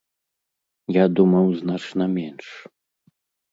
[1.01, 2.47] Я думаў, значна менш.